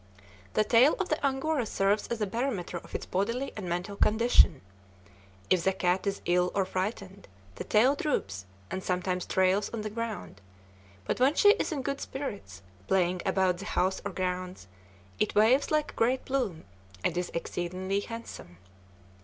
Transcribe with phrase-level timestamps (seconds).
[0.55, 4.61] The tail of the Angora serves as a barometer of its bodily and mental condition.
[5.51, 9.91] If the cat is ill or frightened, the tail droops, and sometimes trails on the
[9.91, 10.41] ground;
[11.05, 14.67] but when she is in good spirits, playing about the house or grounds,
[15.19, 16.65] it waves like a great plume,
[17.03, 18.57] and is exceedingly handsome.